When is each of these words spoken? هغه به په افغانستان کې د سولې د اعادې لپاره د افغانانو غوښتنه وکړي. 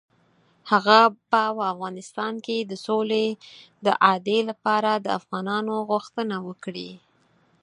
هغه 0.71 0.99
به 1.29 1.41
په 1.57 1.63
افغانستان 1.73 2.33
کې 2.45 2.57
د 2.61 2.71
سولې 2.85 3.25
د 3.85 3.87
اعادې 4.05 4.39
لپاره 4.49 4.91
د 4.95 5.07
افغانانو 5.19 5.73
غوښتنه 5.89 6.35
وکړي. 6.47 6.91